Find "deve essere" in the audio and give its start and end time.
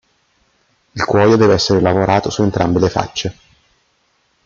1.35-1.79